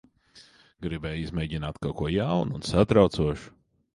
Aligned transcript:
Gribēju 0.85 1.19
izmēģināt 1.25 1.77
kaut 1.85 1.95
ko 2.01 2.09
jaunu 2.15 2.59
un 2.61 2.65
satraucošu. 2.71 3.55